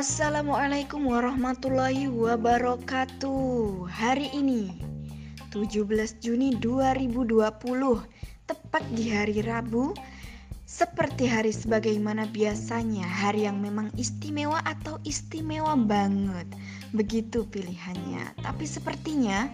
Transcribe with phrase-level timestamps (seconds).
[0.00, 3.84] Assalamualaikum warahmatullahi wabarakatuh.
[3.84, 4.72] Hari ini
[5.52, 5.84] 17
[6.24, 7.36] Juni 2020
[8.48, 9.92] Tepat di hari Rabu
[10.64, 16.48] Seperti hari sebagaimana biasanya Hari yang memang istimewa atau istimewa banget.
[16.96, 18.40] Begitu pilihannya.
[18.40, 19.52] Tapi sepertinya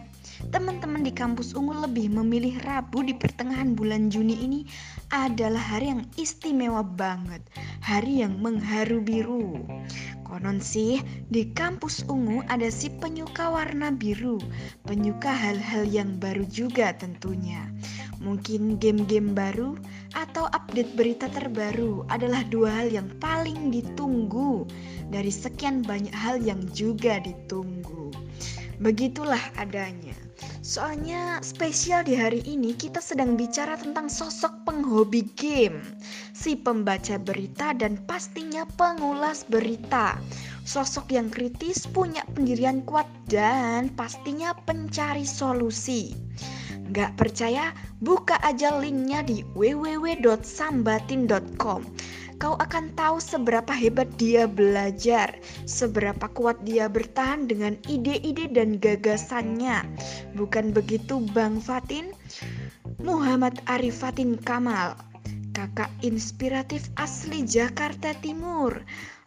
[0.52, 4.60] teman-teman di kampus Ungu lebih memilih Rabu di pertengahan bulan Juni ini
[5.08, 7.40] adalah hari yang istimewa banget,
[7.80, 9.62] hari yang mengharu biru.
[10.26, 14.42] Konon sih, di kampus Ungu ada si penyuka warna biru,
[14.84, 17.62] penyuka hal-hal yang baru juga tentunya.
[18.18, 19.78] Mungkin game-game baru
[20.16, 24.66] atau update berita terbaru adalah dua hal yang paling ditunggu
[25.12, 28.10] dari sekian banyak hal yang juga ditunggu.
[28.76, 30.12] Begitulah adanya.
[30.60, 35.80] Soalnya spesial di hari ini kita sedang bicara tentang sosok penghobi game,
[36.36, 40.20] si pembaca berita dan pastinya pengulas berita.
[40.66, 46.12] Sosok yang kritis, punya pendirian kuat dan pastinya pencari solusi.
[46.92, 47.72] Gak percaya?
[48.02, 51.80] Buka aja linknya di www.sambatin.com
[52.36, 59.84] kau akan tahu seberapa hebat dia belajar, seberapa kuat dia bertahan dengan ide-ide dan gagasannya.
[60.36, 62.12] Bukan begitu Bang Fatin?
[63.00, 64.96] Muhammad Arifatin Kamal,
[65.56, 68.84] kakak inspiratif asli Jakarta Timur.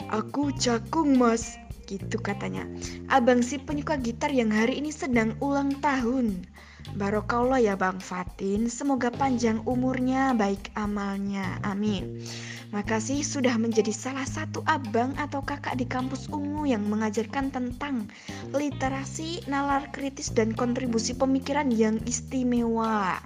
[0.09, 1.57] Aku cakung mas,
[1.89, 2.69] gitu katanya.
[3.09, 6.45] Abang si penyuka gitar yang hari ini sedang ulang tahun.
[6.93, 11.57] Barokallah ya Bang Fatin, semoga panjang umurnya, baik amalnya.
[11.65, 12.21] Amin.
[12.69, 18.05] Makasih sudah menjadi salah satu abang atau kakak di kampus ungu yang mengajarkan tentang
[18.53, 23.17] literasi, nalar kritis, dan kontribusi pemikiran yang istimewa.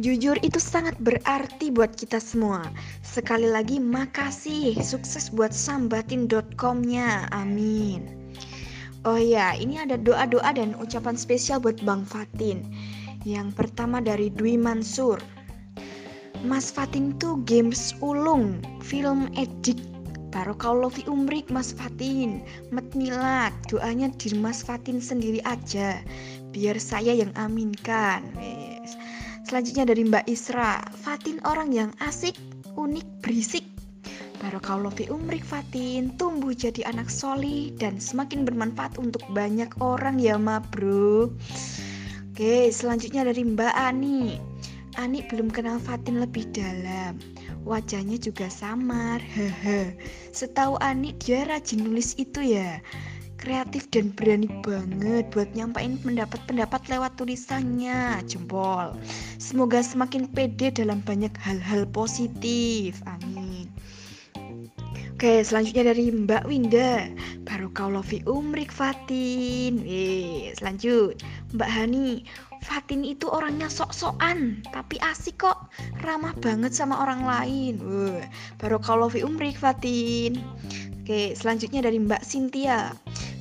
[0.00, 2.64] Jujur itu sangat berarti buat kita semua.
[3.04, 7.28] Sekali lagi makasih, sukses buat sambatin.com-nya.
[7.36, 8.08] Amin.
[9.04, 12.64] Oh ya, ini ada doa-doa dan ucapan spesial buat Bang Fatin.
[13.28, 15.20] Yang pertama dari Dwi Mansur.
[16.48, 19.76] Mas Fatin tuh games ulung, film edik.
[20.30, 22.38] Barokah fi umrik Mas Fatin
[22.70, 25.98] Metmilat Doanya di Mas Fatin sendiri aja
[26.54, 28.69] Biar saya yang aminkan yes.
[29.50, 32.38] Selanjutnya dari Mbak Isra Fatin orang yang asik,
[32.78, 33.66] unik, berisik
[34.38, 40.38] Barokah fi umrik Fatin Tumbuh jadi anak soli Dan semakin bermanfaat untuk banyak orang ya
[40.38, 41.34] ma bro
[42.30, 44.38] Oke selanjutnya dari Mbak Ani
[45.02, 47.18] Ani belum kenal Fatin lebih dalam.
[47.62, 49.22] Wajahnya juga samar.
[49.22, 49.94] Hehe.
[50.34, 52.82] Setahu Ani dia rajin nulis itu ya.
[53.40, 58.20] Kreatif dan berani banget buat nyampain pendapat-pendapat lewat tulisannya.
[58.28, 58.92] Jempol.
[59.40, 63.00] Semoga semakin pede dalam banyak hal-hal positif.
[63.08, 63.64] Amin.
[65.16, 67.08] Oke, selanjutnya dari Mbak Winda.
[67.48, 69.88] Baru kau lovi umrik Fatin.
[69.88, 71.16] Wih, selanjut.
[71.56, 72.28] Mbak Hani,
[72.60, 75.72] Fatin itu orangnya sok-sokan tapi asik kok
[76.04, 78.20] ramah banget sama orang lain Wah,
[78.60, 80.36] baru kalau umrik Fatin
[81.00, 82.92] Oke selanjutnya dari Mbak Cynthia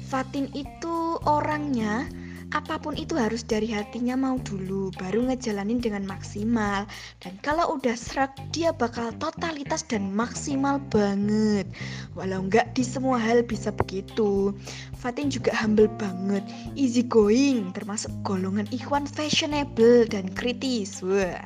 [0.09, 2.09] Fatin itu orangnya
[2.49, 6.89] apa pun itu harus dari hatinya mau dulu baru ngejalanin dengan maksimal
[7.21, 11.69] dan kalau udah serak dia bakal totalitas dan maksimal banget
[12.17, 14.49] walau nggak di semua hal bisa begitu
[14.97, 16.41] Fatin juga humble banget
[16.73, 21.37] easy going termasuk golongan ikhwan fashionable dan kritis wah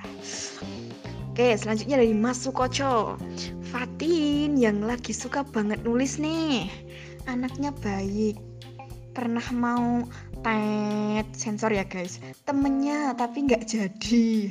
[1.33, 3.17] Oke, selanjutnya dari Mas Sukoco.
[3.73, 6.69] Fatin yang lagi suka banget nulis nih.
[7.25, 8.52] Anaknya baik.
[9.13, 10.09] Pernah mau
[10.41, 12.17] tet sensor ya guys?
[12.49, 14.49] Temennya tapi nggak jadi.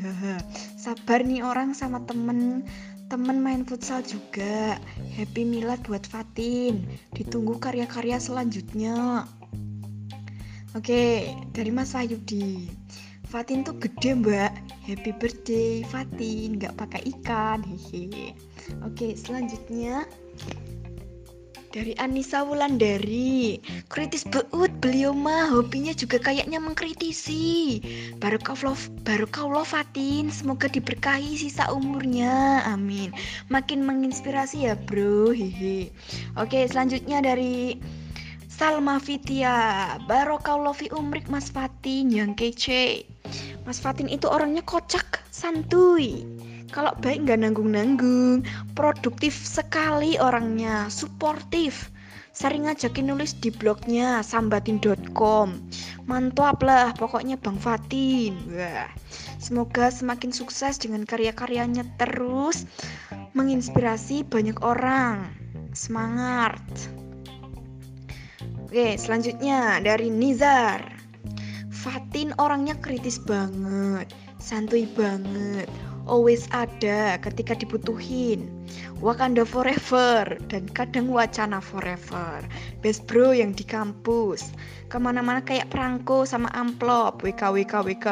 [0.78, 2.62] Sabar nih orang sama temen.
[3.11, 4.81] Temen main futsal juga.
[5.19, 6.87] Happy milad buat Fatin.
[7.12, 9.27] Ditunggu karya-karya selanjutnya.
[10.73, 12.73] Oke dari Mas Ayudi
[13.29, 14.53] Fatin tuh gede mbak.
[14.85, 16.56] Happy birthday Fatin.
[16.61, 18.37] Nggak pakai ikan hehe.
[18.85, 20.09] Oke selanjutnya
[21.73, 23.57] dari Anissa Wulandari.
[23.89, 27.81] Kritis beut beliau mah hobinya juga kayaknya mengkritisi.
[28.21, 28.37] Baru
[29.27, 32.61] kau Fatin semoga diberkahi sisa umurnya.
[32.69, 33.11] Amin.
[33.49, 35.33] Makin menginspirasi ya bro.
[35.33, 35.89] Hehe.
[36.37, 37.81] Oke selanjutnya dari
[38.53, 39.97] Salma Fitia.
[40.05, 43.09] Barokallah fi umrik Mas Fatin yang kece.
[43.65, 46.29] Mas Fatin itu orangnya kocak santuy
[46.73, 51.93] kalau baik nggak nanggung-nanggung produktif sekali orangnya suportif.
[52.33, 55.53] Sering ngajakin nulis di blognya sambatin.com
[56.09, 58.33] mantap lah pokoknya Bang Fatin.
[58.57, 58.89] Wah
[59.37, 62.65] semoga semakin sukses dengan karya-karyanya terus.
[63.37, 65.29] Menginspirasi banyak orang.
[65.77, 66.61] Semangat.
[68.65, 70.81] Oke, selanjutnya dari Nizar.
[71.69, 74.07] Fatin orangnya kritis banget,
[74.39, 75.67] santuy banget,
[76.06, 78.49] always ada ketika dibutuhin.
[79.02, 82.43] Wakanda forever dan kadang wacana forever.
[82.81, 84.54] Best bro yang di kampus.
[84.87, 87.22] Ke mana-mana kayak perangko sama amplop.
[87.22, 88.08] WK WK WK.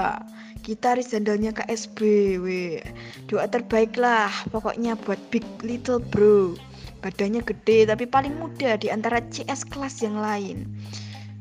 [0.61, 1.99] Gitaris sandalnya KSB.
[2.43, 2.47] W.
[3.31, 6.59] Doa terbaik lah pokoknya buat big little bro.
[7.01, 10.69] Badannya gede tapi paling muda di antara CS kelas yang lain.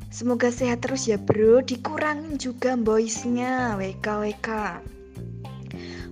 [0.09, 4.49] Semoga sehat terus ya bro, dikurangin juga boysnya, WK WK.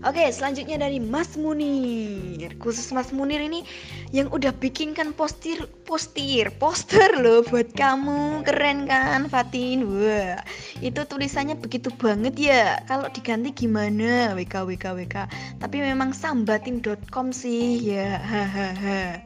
[0.06, 2.54] Oke, selanjutnya dari Mas Munir.
[2.62, 3.66] Khusus Mas Munir ini
[4.14, 8.46] yang udah bikinkan postir postir poster loh buat kamu.
[8.46, 9.90] Keren kan, Fatin?
[9.90, 10.38] Wah,
[10.86, 12.78] itu tulisannya begitu banget ya.
[12.86, 14.38] Kalau diganti gimana?
[14.38, 15.16] WK WK WK.
[15.58, 18.22] Tapi memang sambatin.com sih ya.
[18.32, 19.26] Hahaha.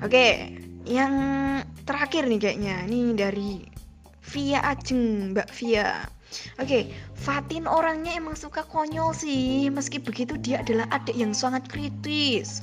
[0.00, 0.56] Oke,
[0.88, 1.12] yang
[1.84, 2.88] terakhir nih kayaknya.
[2.88, 3.50] Ini dari
[4.32, 6.08] Via Ajeng, Mbak Via.
[6.58, 9.70] Oke, Fatin orangnya emang suka konyol sih.
[9.70, 12.62] Meski begitu dia adalah adik yang sangat kritis.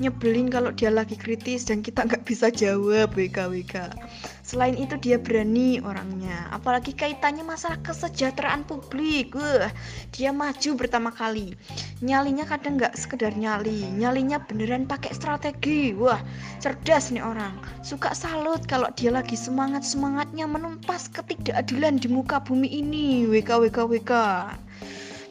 [0.00, 3.92] Nyebelin kalau dia lagi kritis dan kita nggak bisa jawab WKWK.
[4.40, 9.36] Selain itu dia berani orangnya, apalagi kaitannya masalah kesejahteraan publik.
[9.36, 9.68] Wah,
[10.16, 11.52] dia maju pertama kali.
[12.00, 15.92] Nyalinya kadang nggak sekedar nyali, nyalinya beneran pakai strategi.
[15.92, 16.24] Wah,
[16.64, 17.52] cerdas nih orang.
[17.84, 23.28] Suka salut kalau dia lagi semangat-semangatnya menumpas ketidakadilan di muka bumi ini.
[23.28, 24.12] WKWKWK.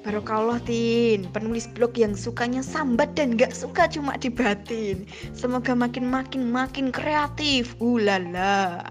[0.01, 5.05] Barokallah Tin, penulis blog yang sukanya sambat dan gak suka cuma dibatin.
[5.37, 7.77] Semoga makin-makin makin kreatif.
[7.77, 8.89] Ulala.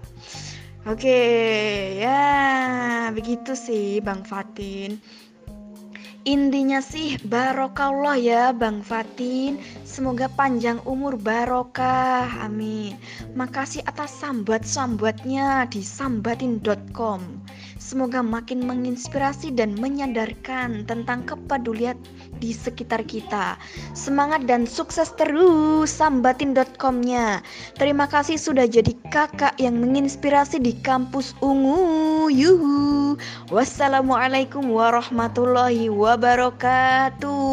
[0.87, 1.19] Oke,
[1.99, 4.97] ya begitu sih Bang Fatin.
[6.21, 9.57] Intinya sih barokallah ya Bang Fatin.
[9.81, 12.29] Semoga panjang umur barokah.
[12.45, 12.93] Amin.
[13.33, 17.19] Makasih atas sambat-sambatnya di sambatin.com.
[17.91, 21.99] Semoga makin menginspirasi dan menyadarkan tentang kepedulian
[22.39, 23.59] di sekitar kita.
[23.91, 27.43] Semangat dan sukses terus sambatin.com-nya.
[27.75, 32.31] Terima kasih sudah jadi kakak yang menginspirasi di kampus Ungu.
[32.31, 33.19] Yuhu.
[33.51, 37.51] Wassalamualaikum warahmatullahi wabarakatuh.